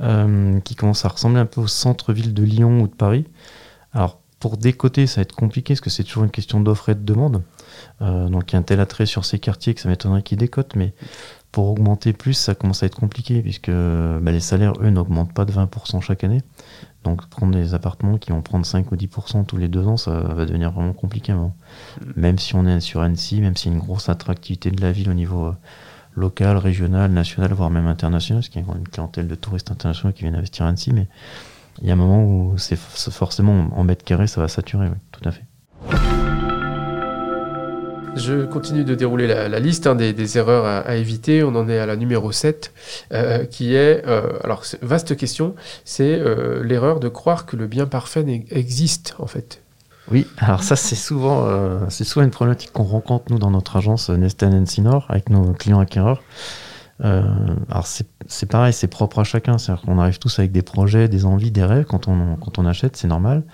euh, 0.00 0.60
qui 0.60 0.74
commence 0.74 1.06
à 1.06 1.08
ressembler 1.08 1.40
un 1.40 1.46
peu 1.46 1.62
au 1.62 1.66
centre-ville 1.66 2.34
de 2.34 2.42
Lyon 2.42 2.82
ou 2.82 2.88
de 2.88 2.94
Paris. 2.94 3.24
Alors, 3.94 4.18
pour 4.38 4.56
décoter, 4.56 5.06
ça 5.06 5.20
va 5.20 5.22
être 5.22 5.36
compliqué 5.36 5.72
parce 5.72 5.80
que 5.80 5.88
c'est 5.88 6.02
toujours 6.02 6.24
une 6.24 6.30
question 6.30 6.60
d'offre 6.60 6.88
et 6.88 6.94
de 6.94 7.04
demande. 7.04 7.42
Euh, 8.02 8.28
donc, 8.28 8.50
il 8.50 8.54
y 8.54 8.56
a 8.56 8.58
un 8.58 8.62
tel 8.62 8.80
attrait 8.80 9.06
sur 9.06 9.24
ces 9.24 9.38
quartiers 9.38 9.72
que 9.72 9.80
ça 9.80 9.88
m'étonnerait 9.88 10.22
qu'ils 10.22 10.38
décotent, 10.38 10.74
mais 10.74 10.94
pour 11.52 11.68
augmenter 11.68 12.14
plus, 12.14 12.32
ça 12.32 12.54
commence 12.54 12.82
à 12.82 12.86
être 12.86 12.98
compliqué 12.98 13.42
puisque 13.42 13.70
bah, 13.70 14.32
les 14.32 14.40
salaires, 14.40 14.72
eux, 14.80 14.90
n'augmentent 14.90 15.34
pas 15.34 15.44
de 15.44 15.52
20% 15.52 16.00
chaque 16.00 16.24
année. 16.24 16.40
Donc 17.04 17.26
prendre 17.26 17.52
des 17.52 17.74
appartements 17.74 18.16
qui 18.16 18.30
vont 18.30 18.42
prendre 18.42 18.64
5 18.64 18.90
ou 18.90 18.96
10% 18.96 19.44
tous 19.44 19.56
les 19.56 19.68
deux 19.68 19.86
ans, 19.86 19.96
ça 19.96 20.12
va 20.12 20.46
devenir 20.46 20.70
vraiment 20.72 20.92
compliqué. 20.92 21.32
Mm. 21.32 21.50
Même 22.16 22.38
si 22.38 22.54
on 22.54 22.66
est 22.66 22.80
sur 22.80 23.02
Annecy, 23.02 23.40
même 23.40 23.56
s'il 23.56 23.70
y 23.70 23.74
a 23.74 23.76
une 23.76 23.82
grosse 23.82 24.08
attractivité 24.08 24.70
de 24.70 24.80
la 24.80 24.92
ville 24.92 25.10
au 25.10 25.14
niveau 25.14 25.46
euh, 25.46 25.56
local, 26.14 26.56
régional, 26.56 27.10
national, 27.10 27.52
voire 27.52 27.70
même 27.70 27.86
international, 27.86 28.40
parce 28.40 28.48
qu'il 28.48 28.62
y 28.62 28.64
a 28.64 28.74
une 28.76 28.88
clientèle 28.88 29.28
de 29.28 29.34
touristes 29.34 29.70
internationaux 29.70 30.12
qui 30.12 30.22
viennent 30.22 30.36
investir 30.36 30.64
à 30.64 30.68
Annecy, 30.68 30.92
mais 30.92 31.06
il 31.80 31.88
y 31.88 31.90
a 31.90 31.94
un 31.94 31.96
moment 31.96 32.24
où 32.24 32.56
c'est 32.58 32.76
forcément 32.76 33.68
en 33.72 33.84
mètre 33.84 34.04
carré, 34.04 34.26
ça 34.26 34.40
va 34.40 34.48
saturer, 34.48 34.88
oui, 34.88 34.96
tout 35.10 35.26
à 35.28 35.32
fait. 35.32 35.44
Je 38.14 38.44
continue 38.44 38.84
de 38.84 38.94
dérouler 38.94 39.26
la, 39.26 39.58
liste 39.58 39.86
hein, 39.86 39.94
des, 39.94 40.38
erreurs 40.38 40.86
à, 40.86 40.96
éviter. 40.96 41.42
On 41.42 41.54
en 41.54 41.68
est 41.68 41.78
à 41.78 41.86
la 41.86 41.96
numéro 41.96 42.30
7, 42.30 42.72
euh, 43.12 43.44
qui 43.46 43.74
est, 43.74 44.06
euh, 44.06 44.38
alors 44.44 44.64
vaste 44.82 45.16
question, 45.16 45.54
c'est 45.84 46.18
euh, 46.18 46.62
l'erreur 46.62 47.00
de 47.00 47.08
croire 47.08 47.46
que 47.46 47.56
le 47.56 47.66
bien 47.66 47.86
parfait 47.86 48.24
existe 48.50 49.14
en 49.18 49.26
fait. 49.26 49.62
Oui, 50.10 50.26
alors 50.38 50.62
ça 50.62 50.76
c'est 50.76 50.96
souvent, 50.96 51.48
c'est 51.88 52.04
souvent 52.04 52.24
une 52.24 52.32
problématique 52.32 52.72
qu'on 52.72 52.82
rencontre 52.82 53.26
nous 53.30 53.38
dans 53.38 53.52
notre 53.52 53.76
agence 53.76 54.10
Nesten 54.10 54.66
Sinor 54.66 55.06
avec 55.08 55.30
nos 55.30 55.52
clients 55.52 55.78
acquéreurs. 55.78 56.22
alors 57.00 57.86
c'est 57.86 58.46
pareil, 58.46 58.72
c'est 58.72 58.88
propre 58.88 59.20
à 59.20 59.24
chacun, 59.24 59.58
c'est-à-dire 59.58 59.84
qu'on 59.84 59.98
arrive 59.98 60.18
tous 60.18 60.40
avec 60.40 60.50
des 60.50 60.62
projets, 60.62 61.08
des 61.08 61.24
envies, 61.24 61.52
des 61.52 61.64
rêves 61.64 61.84
quand 61.84 62.08
on, 62.08 62.34
quand 62.36 62.58
on 62.58 62.66
achète, 62.66 62.96
c'est 62.96 63.08
normal. 63.08 63.44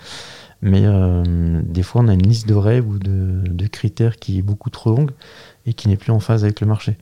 Mais 0.61 0.81
euh, 0.85 1.61
des 1.63 1.83
fois, 1.83 2.01
on 2.01 2.07
a 2.07 2.13
une 2.13 2.27
liste 2.27 2.47
de 2.47 2.53
rêves 2.53 2.87
ou 2.87 2.99
de, 2.99 3.67
critères 3.67 4.17
qui 4.17 4.39
est 4.39 4.41
beaucoup 4.41 4.69
trop 4.69 4.89
longue 4.91 5.11
et 5.65 5.73
qui 5.73 5.87
n'est 5.87 5.97
plus 5.97 6.11
en 6.11 6.19
phase 6.19 6.43
avec 6.43 6.59
le 6.59 6.67
marché. 6.67 6.97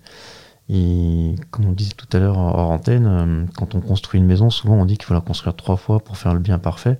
Et 0.69 1.35
comme 1.49 1.65
on 1.65 1.71
disait 1.71 1.93
tout 1.95 2.07
à 2.15 2.19
l'heure 2.19 2.37
hors 2.37 2.71
antenne, 2.71 3.07
euh, 3.07 3.45
quand 3.55 3.73
on 3.73 3.79
construit 3.79 4.19
une 4.19 4.27
maison, 4.27 4.49
souvent 4.49 4.75
on 4.75 4.85
dit 4.85 4.97
qu'il 4.97 5.05
faut 5.05 5.13
la 5.13 5.21
construire 5.21 5.55
trois 5.55 5.77
fois 5.77 5.99
pour 5.99 6.17
faire 6.17 6.33
le 6.33 6.39
bien 6.39 6.59
parfait. 6.59 6.99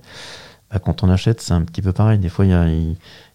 Bah, 0.71 0.79
quand 0.79 1.03
on 1.03 1.09
achète, 1.09 1.41
c'est 1.41 1.53
un 1.53 1.61
petit 1.63 1.81
peu 1.81 1.93
pareil. 1.93 2.17
Des 2.19 2.29
fois, 2.29 2.45
il 2.45 2.51
y 2.51 2.53
a, 2.53 2.65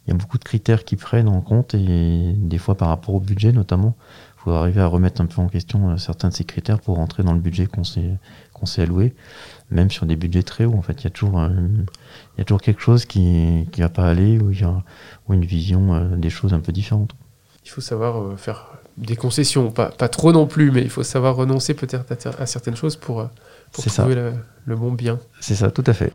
il 0.07 0.11
y 0.11 0.15
a 0.15 0.17
beaucoup 0.17 0.39
de 0.39 0.45
critères 0.45 0.85
qui 0.85 0.97
prennent 0.97 1.29
en 1.29 1.41
compte 1.41 1.75
et 1.75 2.35
des 2.37 2.59
fois 2.59 2.75
par 2.75 2.89
rapport 2.89 3.15
au 3.15 3.21
budget 3.21 3.53
notamment, 3.53 3.97
il 4.37 4.43
faut 4.43 4.51
arriver 4.51 4.81
à 4.81 4.87
remettre 4.87 5.21
un 5.21 5.27
peu 5.27 5.41
en 5.41 5.49
question 5.49 5.97
certains 5.99 6.29
de 6.29 6.35
ces 6.35 6.45
critères 6.45 6.81
pour 6.81 6.97
rentrer 6.97 7.23
dans 7.23 7.33
le 7.33 7.41
budget 7.41 7.67
qu'on 7.67 7.85
s'est 7.85 8.19
qu'on 8.53 8.67
s'est 8.67 8.83
alloué, 8.83 9.15
même 9.71 9.91
sur 9.91 10.07
des 10.07 10.17
budgets 10.17 10.43
très 10.43 10.65
hauts. 10.65 10.75
En 10.75 10.83
fait, 10.83 11.01
il 11.01 11.05
y 11.05 11.07
a 11.07 11.11
toujours, 11.11 11.41
il 11.43 12.39
y 12.39 12.41
a 12.41 12.45
toujours 12.45 12.61
quelque 12.61 12.81
chose 12.81 13.07
qui 13.07 13.21
ne 13.21 13.83
va 13.83 13.89
pas 13.89 14.09
aller 14.09 14.39
ou 14.39 14.51
il 14.51 14.61
y 14.61 14.65
a 14.65 14.83
ou 15.29 15.35
une 15.35 15.45
vision 15.45 16.17
des 16.17 16.31
choses 16.31 16.53
un 16.53 16.61
peu 16.61 16.73
différentes. 16.73 17.13
Il 17.65 17.71
faut 17.71 17.81
savoir 17.81 18.39
faire 18.39 18.73
des 18.97 19.17
concessions, 19.17 19.71
pas, 19.71 19.87
pas 19.87 20.09
trop 20.09 20.33
non 20.33 20.47
plus, 20.47 20.71
mais 20.71 20.83
il 20.83 20.91
faut 20.91 21.03
savoir 21.03 21.37
renoncer 21.37 21.75
peut-être 21.75 22.05
à, 22.39 22.47
certaines 22.47 22.77
choses 22.77 22.97
pour, 22.97 23.29
pour 23.73 23.85
trouver 23.85 24.15
le, 24.15 24.33
le, 24.67 24.77
bon 24.77 24.93
bien. 24.93 25.19
C'est 25.41 25.55
ça, 25.55 25.71
tout 25.71 25.85
à 25.87 25.93
fait. 25.93 26.13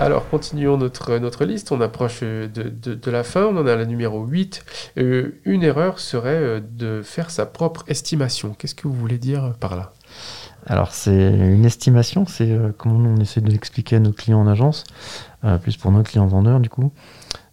Alors, 0.00 0.26
continuons 0.30 0.78
notre, 0.78 1.44
liste. 1.44 1.72
On 1.72 1.80
approche 1.82 2.22
de, 2.22 2.46
de, 2.46 3.10
la 3.10 3.22
fin. 3.22 3.44
On 3.44 3.56
en 3.58 3.66
a 3.66 3.76
la 3.76 3.84
numéro 3.84 4.24
8. 4.24 4.64
Euh, 4.96 5.38
une 5.44 5.62
erreur 5.62 5.98
serait 5.98 6.30
euh, 6.30 6.60
de 6.60 7.02
faire 7.02 7.30
sa 7.30 7.44
propre 7.44 7.84
estimation. 7.86 8.54
Qu'est-ce 8.58 8.74
que 8.74 8.88
vous 8.88 8.94
voulez 8.94 9.18
dire 9.18 9.52
par 9.60 9.76
là? 9.76 9.92
Alors 10.66 10.92
c'est 10.92 11.30
une 11.32 11.66
estimation, 11.66 12.26
c'est 12.26 12.50
euh, 12.50 12.70
comment 12.76 13.10
on 13.10 13.16
essaie 13.16 13.42
de 13.42 13.50
l'expliquer 13.50 13.96
à 13.96 14.00
nos 14.00 14.12
clients 14.12 14.40
en 14.40 14.46
agence, 14.46 14.84
euh, 15.44 15.58
plus 15.58 15.76
pour 15.76 15.90
nos 15.90 16.02
clients 16.02 16.26
vendeurs 16.26 16.60
du 16.60 16.68
coup. 16.68 16.92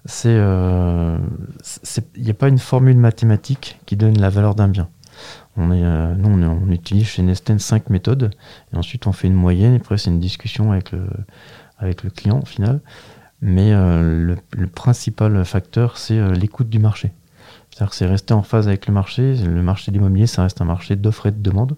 C'est, 0.05 0.35
il 0.35 2.23
n'y 2.23 2.29
a 2.29 2.33
pas 2.33 2.47
une 2.47 2.59
formule 2.59 2.97
mathématique 2.97 3.79
qui 3.85 3.97
donne 3.97 4.17
la 4.19 4.29
valeur 4.29 4.55
d'un 4.55 4.69
bien. 4.69 4.87
Nous, 5.57 5.65
on, 5.65 6.71
utilise 6.71 7.07
chez 7.07 7.23
Nesten 7.23 7.59
cinq 7.59 7.89
méthodes, 7.89 8.31
et 8.73 8.77
ensuite 8.77 9.07
on 9.07 9.11
fait 9.11 9.27
une 9.27 9.33
moyenne, 9.33 9.73
et 9.73 9.77
après 9.77 9.97
c'est 9.97 10.11
une 10.11 10.19
discussion 10.19 10.71
avec 10.71 10.91
le, 10.91 11.07
avec 11.77 12.03
le 12.03 12.09
client 12.09 12.43
final. 12.45 12.81
Mais 13.41 13.71
euh, 13.73 14.35
le, 14.51 14.67
principal 14.67 15.45
facteur, 15.45 15.97
c'est 15.97 16.17
euh, 16.17 16.31
l'écoute 16.31 16.69
du 16.69 16.79
marché. 16.79 17.11
C'est-à-dire 17.69 17.93
c'est 17.93 18.07
rester 18.07 18.33
en 18.33 18.41
phase 18.41 18.67
avec 18.67 18.87
le 18.87 18.93
marché. 18.93 19.35
Le 19.35 19.61
marché 19.61 19.91
de 19.91 19.97
l'immobilier, 19.97 20.27
ça 20.27 20.43
reste 20.43 20.61
un 20.61 20.65
marché 20.65 20.95
d'offres 20.95 21.27
et 21.27 21.31
de 21.31 21.41
demande. 21.41 21.75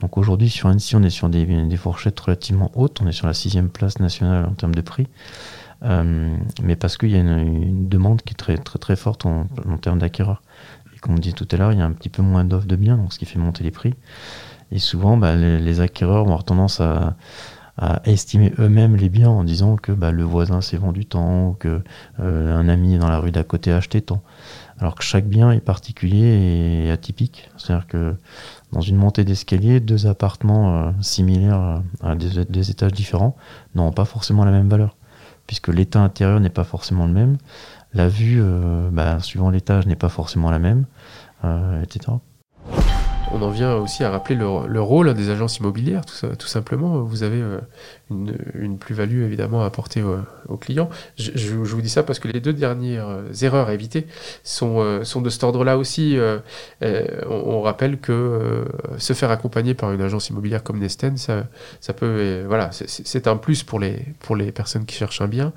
Donc 0.00 0.18
aujourd'hui, 0.18 0.50
sur 0.50 0.68
Annecy, 0.68 0.96
on 0.96 1.02
est 1.02 1.10
sur 1.10 1.28
des, 1.28 1.76
fourchettes 1.76 2.18
relativement 2.20 2.70
hautes. 2.74 3.00
On 3.00 3.06
est 3.06 3.12
sur 3.12 3.26
la 3.26 3.34
sixième 3.34 3.70
place 3.70 4.00
nationale 4.00 4.44
en 4.46 4.52
termes 4.52 4.74
de 4.74 4.80
prix. 4.80 5.06
Euh, 5.84 6.36
mais 6.62 6.76
parce 6.76 6.96
qu'il 6.96 7.10
y 7.10 7.16
a 7.16 7.20
une, 7.20 7.88
demande 7.88 8.22
qui 8.22 8.34
est 8.34 8.36
très 8.36 8.56
très 8.56 8.78
très 8.78 8.94
forte 8.94 9.24
en, 9.26 9.46
termes 9.80 9.98
d'acquéreurs. 9.98 10.42
Et 10.94 10.98
comme 10.98 11.14
on 11.14 11.18
dit 11.18 11.32
tout 11.32 11.48
à 11.50 11.56
l'heure, 11.56 11.72
il 11.72 11.78
y 11.78 11.82
a 11.82 11.86
un 11.86 11.92
petit 11.92 12.10
peu 12.10 12.22
moins 12.22 12.44
d'offres 12.44 12.66
de 12.66 12.76
biens, 12.76 12.96
donc 12.96 13.12
ce 13.12 13.18
qui 13.18 13.24
fait 13.24 13.38
monter 13.38 13.64
les 13.64 13.70
prix. 13.70 13.94
Et 14.70 14.78
souvent, 14.78 15.16
bah, 15.16 15.36
les, 15.36 15.58
les, 15.58 15.80
acquéreurs 15.80 16.24
vont 16.24 16.30
avoir 16.30 16.44
tendance 16.44 16.80
à, 16.80 17.16
à 17.78 18.00
estimer 18.04 18.52
eux-mêmes 18.58 18.96
les 18.96 19.08
biens 19.08 19.30
en 19.30 19.44
disant 19.44 19.76
que 19.76 19.92
bah, 19.92 20.10
le 20.10 20.24
voisin 20.24 20.60
s'est 20.60 20.76
vendu 20.76 21.06
tant 21.06 21.48
ou 21.48 21.52
que 21.54 21.82
euh, 22.20 22.56
un 22.56 22.68
ami 22.68 22.98
dans 22.98 23.08
la 23.08 23.18
rue 23.18 23.30
d'à 23.30 23.44
côté 23.44 23.72
a 23.72 23.76
acheté 23.76 24.02
tant. 24.02 24.22
Alors 24.78 24.94
que 24.94 25.02
chaque 25.02 25.26
bien 25.26 25.50
est 25.52 25.60
particulier 25.60 26.84
et 26.84 26.90
atypique. 26.90 27.50
C'est-à-dire 27.56 27.86
que 27.86 28.14
dans 28.72 28.80
une 28.80 28.96
montée 28.96 29.24
d'escalier, 29.24 29.80
deux 29.80 30.06
appartements 30.06 30.76
euh, 30.76 30.90
similaires 31.00 31.82
à 32.02 32.14
des, 32.14 32.70
étages 32.70 32.92
différents 32.92 33.36
n'auront 33.74 33.92
pas 33.92 34.04
forcément 34.04 34.44
la 34.44 34.50
même 34.50 34.68
valeur, 34.68 34.96
puisque 35.46 35.68
l'état 35.68 36.00
intérieur 36.00 36.40
n'est 36.40 36.50
pas 36.50 36.64
forcément 36.64 37.06
le 37.06 37.12
même, 37.12 37.38
la 37.94 38.08
vue, 38.08 38.40
euh, 38.42 38.90
bah, 38.90 39.20
suivant 39.20 39.50
l'étage, 39.50 39.86
n'est 39.86 39.96
pas 39.96 40.08
forcément 40.08 40.50
la 40.50 40.58
même, 40.58 40.84
etc 41.82 42.12
on 43.32 43.42
en 43.42 43.50
vient 43.50 43.74
aussi 43.76 44.04
à 44.04 44.10
rappeler 44.10 44.36
le, 44.36 44.80
rôle 44.80 45.14
des 45.14 45.30
agences 45.30 45.58
immobilières, 45.58 46.02
tout, 46.04 46.46
simplement. 46.46 47.00
Vous 47.02 47.22
avez 47.22 47.40
euh, 47.40 47.58
une, 48.10 48.78
plus-value 48.78 49.22
évidemment 49.22 49.62
à 49.62 49.66
apporter 49.66 50.02
aux, 50.48 50.56
clients. 50.56 50.90
Je, 51.16 51.54
vous 51.54 51.80
dis 51.80 51.88
ça 51.88 52.02
parce 52.02 52.18
que 52.18 52.28
les 52.28 52.40
deux 52.40 52.52
dernières 52.52 53.08
euh, 53.08 53.32
erreurs 53.40 53.68
à 53.68 53.74
éviter 53.74 54.06
sont, 54.44 54.80
euh, 54.80 55.04
sont 55.04 55.22
de 55.22 55.30
cet 55.30 55.44
ordre-là 55.44 55.78
aussi. 55.78 56.18
on, 56.82 57.62
rappelle 57.62 57.98
que 57.98 58.64
se 58.98 59.12
faire 59.12 59.30
accompagner 59.30 59.74
par 59.74 59.92
une 59.92 60.02
agence 60.02 60.28
immobilière 60.28 60.62
comme 60.62 60.78
Nesten, 60.78 61.16
ça, 61.16 61.44
peut, 61.96 62.44
voilà, 62.46 62.70
c'est 62.72 63.26
un 63.26 63.36
plus 63.36 63.62
pour 63.62 63.78
les 63.78 64.52
personnes 64.52 64.84
qui 64.84 64.96
cherchent 64.96 65.20
un 65.20 65.28
bien. 65.28 65.52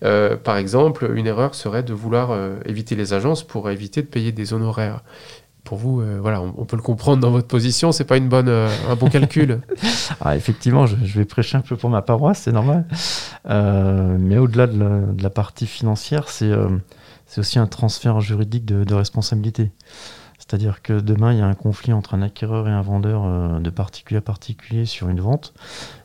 par 0.00 0.56
exemple, 0.56 1.10
une 1.14 1.26
erreur 1.26 1.54
serait 1.54 1.82
de 1.82 1.92
vouloir 1.92 2.36
éviter 2.64 2.94
les 2.96 3.12
agences 3.12 3.42
pour 3.42 3.70
éviter 3.70 4.02
de 4.02 4.06
payer 4.06 4.32
des 4.32 4.52
honoraires 4.54 5.02
pour 5.64 5.78
vous, 5.78 6.00
euh, 6.00 6.18
voilà, 6.20 6.40
on, 6.40 6.64
peut 6.64 6.76
le 6.76 6.82
comprendre 6.82 7.20
dans 7.20 7.30
votre 7.30 7.46
position, 7.46 7.92
c'est 7.92 8.04
pas 8.04 8.16
une 8.16 8.28
bonne, 8.28 8.48
euh, 8.48 8.68
un 8.88 8.96
bon 8.96 9.08
calcul. 9.08 9.60
ah, 10.20 10.36
effectivement, 10.36 10.86
je, 10.86 10.96
vais 10.96 11.24
prêcher 11.24 11.56
un 11.56 11.60
peu 11.60 11.76
pour 11.76 11.90
ma 11.90 12.02
paroisse, 12.02 12.42
c'est 12.42 12.52
normal. 12.52 12.86
Euh, 13.48 14.16
mais 14.18 14.38
au-delà 14.38 14.66
de, 14.66 15.22
la 15.22 15.30
partie 15.30 15.66
financière, 15.66 16.28
c'est 16.28 16.52
aussi 17.36 17.58
un 17.58 17.66
transfert 17.66 18.20
juridique 18.20 18.64
de 18.64 18.94
responsabilité. 18.94 19.70
C'est-à-dire 20.50 20.82
que 20.82 20.98
demain, 20.98 21.32
il 21.32 21.38
y 21.38 21.42
a 21.42 21.46
un 21.46 21.54
conflit 21.54 21.92
entre 21.92 22.14
un 22.14 22.22
acquéreur 22.22 22.66
et 22.66 22.72
un 22.72 22.82
vendeur 22.82 23.22
euh, 23.24 23.60
de 23.60 23.70
particulier 23.70 24.18
à 24.18 24.20
particulier 24.20 24.84
sur 24.84 25.08
une 25.08 25.20
vente. 25.20 25.54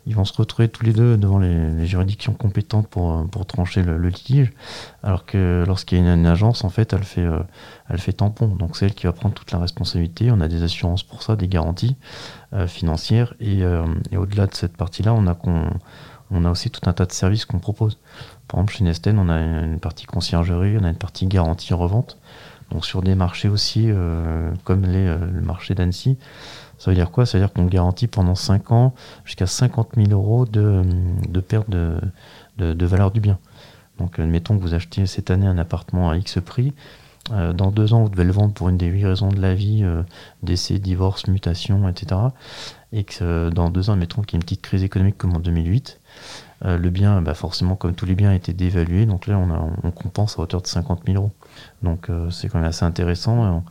Ils 0.06 0.14
vont 0.14 0.24
se 0.24 0.34
retrouver 0.38 0.70
tous 0.70 0.86
les 0.86 0.94
deux 0.94 1.18
devant 1.18 1.40
les, 1.40 1.88
juridictions 1.88 2.34
compétentes 2.34 2.88
pour, 2.88 3.12
euh, 3.12 3.44
trancher 3.48 3.82
le, 3.82 3.98
litige. 4.08 4.54
Alors 5.02 5.26
que 5.26 5.64
lorsqu'il 5.66 5.98
y 5.98 6.08
a 6.08 6.14
une, 6.14 6.28
agence, 6.28 6.64
en 6.64 6.70
fait, 6.70 6.94
elle 6.94 7.04
fait, 7.04 7.26
euh, 7.26 7.40
elle 7.90 7.98
fait 7.98 8.14
tampon. 8.14 8.50
Donc 8.50 8.78
c'est 8.78 8.86
elle 8.86 8.94
qui 8.94 9.08
va 9.08 9.14
prendre 9.14 9.34
toute 9.34 9.52
la 9.52 9.58
responsabilité. 9.58 10.30
On 10.30 10.40
a 10.40 10.48
des 10.48 10.62
assurances 10.62 11.02
pour 11.02 11.24
ça, 11.24 11.36
des 11.36 11.48
garanties 11.48 11.96
financières. 12.68 13.34
Et, 13.40 13.62
et 14.12 14.18
au-delà 14.18 14.46
de 14.46 14.54
cette 14.54 14.78
partie-là, 14.78 15.14
on 15.16 15.26
a 15.26 15.36
on 16.32 16.46
a 16.46 16.50
aussi 16.50 16.70
tout 16.70 16.88
un 16.90 16.94
tas 16.94 17.06
de 17.06 17.12
services 17.12 17.46
qu'on 17.46 17.60
propose. 17.60 17.98
Par 18.48 18.60
exemple, 18.60 18.74
chez 18.74 18.84
Nesten, 18.84 19.20
on 19.20 19.30
a 19.30 19.40
une 19.40 19.80
partie 19.80 20.06
conciergerie, 20.06 20.78
on 20.80 20.84
a 20.84 20.90
une 20.90 20.98
partie 20.98 21.28
garantie 21.28 21.74
revente. 21.74 22.18
Donc 22.72 22.86
sur 22.86 23.02
des 23.02 23.16
marchés 23.16 23.50
aussi, 23.50 23.86
euh, 23.88 24.52
comme 24.64 24.84
les, 24.84 25.08
euh, 25.08 25.18
le 25.18 25.42
marché 25.42 25.76
d'Annecy, 25.76 26.18
ça 26.78 26.92
veut 26.92 26.96
dire 26.96 27.12
quoi? 27.12 27.26
Ça 27.26 27.38
veut 27.38 27.44
dire 27.44 27.54
qu'on 27.54 27.66
garantit 27.66 28.08
pendant 28.08 28.36
5 28.36 28.72
ans 28.72 28.94
jusqu'à 29.24 29.48
50 29.48 29.92
000 29.96 30.10
euros 30.12 30.46
de, 30.46 30.84
de 31.30 31.40
perte 31.40 31.70
de, 31.70 32.00
de, 32.58 32.86
valeur 32.86 33.12
du 33.12 33.22
bien. 33.22 33.38
Donc 34.00 34.20
admettons 34.20 34.58
que 34.58 34.62
vous 34.62 34.74
achetez 34.74 35.06
cette 35.06 35.32
année 35.32 35.48
un 35.48 35.58
appartement 35.58 36.10
à 36.10 36.18
X 36.18 36.40
prix, 36.44 36.74
euh, 37.32 37.54
dans 37.54 37.72
deux 37.72 37.94
ans 37.94 38.04
vous 38.04 38.10
devez 38.10 38.26
le 38.26 38.32
vendre 38.32 38.54
pour 38.54 38.70
une 38.70 38.78
des 38.78 38.88
huit 38.88 39.06
raisons 39.06 39.30
de 39.30 39.40
la 39.40 39.54
vie, 39.54 39.86
décès, 40.44 40.80
divorce, 40.80 41.28
mutation, 41.28 41.88
etc. 41.88 42.20
Et 42.92 43.04
que 43.04 43.50
dans 43.52 43.70
deux 43.70 43.90
ans, 43.90 43.94
admettons 43.94 44.22
qu'il 44.22 44.34
y 44.34 44.36
ait 44.36 44.42
une 44.42 44.44
petite 44.44 44.62
crise 44.62 44.84
économique 44.84 45.18
comme 45.18 45.34
en 45.34 45.40
2008, 45.40 46.00
le 46.64 46.90
bien, 46.90 47.22
bah 47.22 47.34
forcément 47.34 47.76
comme 47.76 47.94
tous 47.96 48.06
les 48.06 48.16
biens, 48.16 48.32
a 48.32 48.36
été 48.36 48.54
dévalué, 48.54 49.06
donc 49.06 49.28
là 49.28 49.38
on, 49.38 49.52
a, 49.52 49.68
on 49.84 49.92
compense 49.92 50.40
à 50.40 50.42
hauteur 50.42 50.62
de 50.62 50.68
50 50.68 51.02
000 51.06 51.18
euros. 51.18 51.32
Donc 51.84 52.10
euh, 52.10 52.30
c'est 52.30 52.50
quand 52.50 52.60
même 52.60 52.68
assez 52.68 52.86
intéressant. 52.86 53.64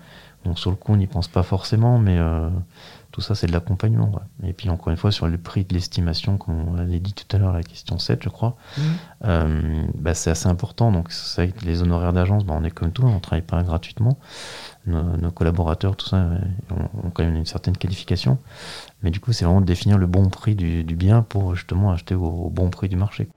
Donc 0.45 0.59
sur 0.59 0.71
le 0.71 0.77
coup, 0.77 0.93
on 0.93 0.97
n'y 0.97 1.07
pense 1.07 1.29
pas 1.29 1.43
forcément, 1.43 1.99
mais 1.99 2.19
euh, 2.19 2.49
tout 3.15 3.21
ça, 3.21 3.37
c'est 3.37 3.47
de 3.47 3.53
l'accompagnement. 3.53 4.11
Et 4.43 4.53
puis 4.53 4.69
encore 4.71 4.91
une 4.91 4.97
fois, 4.97 5.13
sur 5.13 5.29
le 5.29 5.39
prix 5.39 5.65
de 5.65 5.73
l'estimation, 5.73 6.37
comme 6.37 6.69
on 6.69 6.75
l'avait 6.75 6.99
dit 6.99 7.13
tout 7.13 7.25
à 7.31 7.39
l'heure, 7.39 7.53
la 7.53 7.63
question 7.63 7.97
7, 7.97 8.25
je 8.25 8.29
crois, 8.29 8.57
mmh. 8.77 8.81
euh, 9.27 9.85
bah, 9.95 10.15
c'est 10.15 10.31
assez 10.31 10.49
important. 10.49 10.91
Donc 10.91 11.13
c'est 11.13 11.63
les 11.63 11.81
honoraires 11.81 12.13
d'agence, 12.13 12.45
bah, 12.45 12.55
on 12.59 12.65
est 12.65 12.73
comme 12.73 12.91
tout, 12.91 13.05
on 13.05 13.15
ne 13.15 13.21
travaille 13.21 13.43
pas 13.43 13.63
gratuitement. 13.63 14.19
Nos, 14.87 15.31
collaborateurs, 15.31 15.95
tout 15.95 16.09
ça, 16.09 16.29
ont, 16.73 17.11
quand 17.11 17.23
même 17.23 17.37
une 17.37 17.47
certaine 17.47 17.77
qualification. 17.77 18.37
Mais 19.05 19.13
du 19.13 19.21
coup, 19.21 19.33
c'est 19.33 19.45
vraiment 19.45 19.61
de 19.61 19.67
définir 19.67 19.97
le 19.97 20.09
bon 20.09 20.29
prix 20.29 20.57
du, 20.57 20.83
bien 20.83 21.23
pour 21.23 21.55
justement 21.55 21.93
acheter 21.93 22.17
au 22.17 22.51
bon 22.51 22.69
prix 22.69 22.89
du 22.89 22.97
marché. 22.97 23.29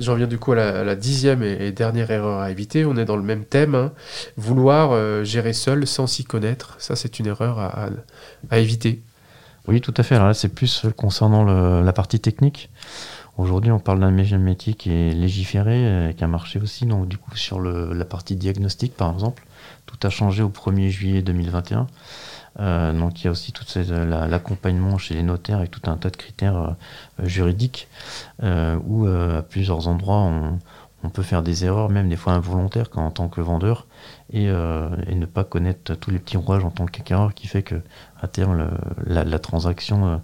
J'en 0.00 0.14
viens 0.14 0.26
du 0.26 0.38
coup 0.38 0.52
à 0.52 0.56
la, 0.82 0.96
dixième 0.96 1.42
et, 1.42 1.72
dernière 1.72 2.10
erreur 2.10 2.40
à 2.40 2.50
éviter. 2.50 2.86
On 2.86 2.96
est 2.96 3.04
dans 3.04 3.16
le 3.16 3.22
même 3.22 3.44
thème. 3.44 3.74
Hein. 3.74 3.92
Vouloir 4.38 4.92
euh, 4.92 5.24
gérer 5.24 5.52
seul 5.52 5.86
sans 5.86 6.06
s'y 6.06 6.24
connaître, 6.24 6.74
ça 6.78 6.96
c'est 6.96 7.18
une 7.18 7.26
erreur 7.26 7.58
à, 7.58 8.58
éviter. 8.58 9.02
Oui, 9.68 9.82
tout 9.82 9.94
à 9.96 10.02
fait. 10.02 10.14
Alors 10.14 10.28
là, 10.28 10.34
c'est 10.34 10.48
plus 10.48 10.86
concernant 10.96 11.44
la 11.44 11.92
partie 11.92 12.18
technique. 12.18 12.70
Aujourd'hui, 13.36 13.70
on 13.70 13.78
parle 13.78 14.00
d'un 14.00 14.10
métier 14.10 14.74
qui 14.74 14.90
est 14.90 15.12
légiféré, 15.12 15.86
avec 15.86 16.22
un 16.22 16.26
marché 16.26 16.58
aussi. 16.60 16.86
Donc, 16.86 17.06
du 17.06 17.18
coup, 17.18 17.36
sur 17.36 17.60
la 17.60 18.04
partie 18.04 18.36
diagnostic, 18.36 18.96
par 18.96 19.12
exemple, 19.12 19.44
tout 19.86 19.98
a 20.02 20.10
changé 20.10 20.42
au 20.42 20.48
1er 20.48 20.88
juillet 20.88 21.22
2021. 21.22 21.86
Euh, 22.58 22.92
donc 22.92 23.20
il 23.20 23.26
y 23.26 23.28
a 23.28 23.30
aussi 23.30 23.52
tout 23.52 23.64
l'accompagnement 23.76 24.98
chez 24.98 25.14
les 25.14 25.22
notaires 25.22 25.58
avec 25.58 25.70
tout 25.70 25.88
un 25.88 25.96
tas 25.96 26.10
de 26.10 26.16
critères 26.16 26.56
euh, 26.56 27.24
juridiques 27.24 27.88
euh, 28.42 28.76
où 28.86 29.06
à 29.06 29.42
plusieurs 29.42 29.88
endroits 29.88 30.30
on, 31.02 31.08
peut 31.08 31.22
faire 31.22 31.42
des 31.42 31.64
erreurs, 31.64 31.88
même 31.88 32.08
des 32.08 32.16
fois 32.16 32.34
involontaires 32.34 32.88
en 32.94 33.10
tant 33.10 33.28
que 33.28 33.40
vendeur, 33.40 33.86
et, 34.32 34.48
ne 34.48 35.24
pas 35.26 35.44
connaître 35.44 35.94
tous 35.94 36.10
les 36.10 36.18
petits 36.18 36.36
rouages 36.36 36.64
en 36.64 36.70
tant 36.70 36.84
qu'acquéreur 36.86 37.32
qui 37.32 37.46
fait 37.46 37.62
que 37.62 37.76
à 38.20 38.28
terme 38.28 38.70
la, 39.06 39.38
transaction 39.38 40.20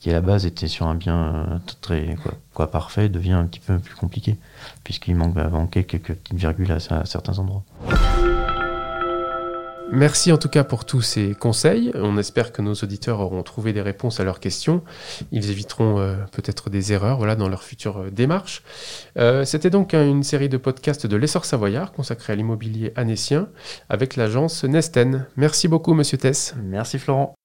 qui 0.00 0.08
à 0.10 0.14
la 0.14 0.22
base 0.22 0.46
était 0.46 0.68
sur 0.68 0.86
un 0.86 0.94
bien 0.94 1.60
très 1.82 2.16
quoi, 2.54 2.70
parfait 2.70 3.10
devient 3.10 3.32
un 3.32 3.44
petit 3.44 3.60
peu 3.60 3.78
plus 3.78 3.94
compliqué 3.94 4.38
puisqu'il 4.84 5.16
manque, 5.16 5.36
manquer 5.36 5.84
quelques 5.84 6.14
petites 6.14 6.38
virgules 6.38 6.72
à 6.72 7.04
certains 7.04 7.38
endroits. 7.38 7.62
Merci 9.92 10.32
en 10.32 10.36
tout 10.38 10.48
cas 10.48 10.64
pour 10.64 10.84
tous 10.84 11.00
ces 11.00 11.34
conseils. 11.34 11.92
On 11.94 12.18
espère 12.18 12.52
que 12.52 12.60
nos 12.60 12.74
auditeurs 12.74 13.20
auront 13.20 13.42
trouvé 13.42 13.72
des 13.72 13.82
réponses 13.82 14.18
à 14.18 14.24
leurs 14.24 14.40
questions. 14.40 14.82
Ils 15.30 15.50
éviteront 15.50 16.00
euh, 16.00 16.16
peut-être 16.32 16.70
des 16.70 16.92
erreurs 16.92 17.36
dans 17.36 17.48
leur 17.48 17.62
future 17.62 17.98
euh, 17.98 18.10
démarche. 18.10 18.62
Euh, 19.16 19.44
C'était 19.44 19.70
donc 19.70 19.94
une 19.94 20.24
série 20.24 20.48
de 20.48 20.56
podcasts 20.56 21.06
de 21.06 21.16
l'essor 21.16 21.44
savoyard 21.44 21.92
consacrée 21.92 22.32
à 22.32 22.36
l'immobilier 22.36 22.92
anécien 22.96 23.48
avec 23.88 24.16
l'agence 24.16 24.64
Nesten. 24.64 25.26
Merci 25.36 25.68
beaucoup, 25.68 25.94
monsieur 25.94 26.18
Tess. 26.18 26.54
Merci, 26.62 26.98
Florent. 26.98 27.36